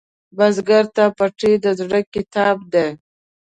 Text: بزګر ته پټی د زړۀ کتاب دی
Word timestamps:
بزګر 0.37 0.85
ته 0.95 1.03
پټی 1.17 1.53
د 1.63 1.65
زړۀ 1.79 2.01
کتاب 2.13 2.57
دی 2.73 2.87